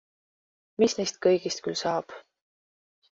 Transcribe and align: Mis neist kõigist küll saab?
Mis 0.83 0.95
neist 1.01 1.19
kõigist 1.25 1.61
küll 1.67 1.77
saab? 1.83 2.17